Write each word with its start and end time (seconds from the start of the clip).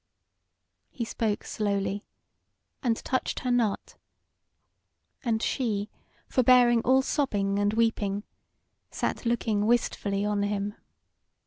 He 0.89 1.05
spoke 1.05 1.43
slowly, 1.43 2.07
and 2.81 2.97
touched 3.05 3.41
her 3.41 3.51
not, 3.51 3.97
and 5.23 5.43
she, 5.43 5.91
forbearing 6.27 6.81
all 6.81 7.03
sobbing 7.03 7.59
and 7.59 7.73
weeping, 7.75 8.23
sat 8.89 9.27
looking 9.27 9.67
wistfully 9.67 10.25
on 10.25 10.41
him. 10.41 10.73